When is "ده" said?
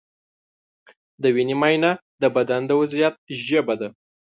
3.81-3.89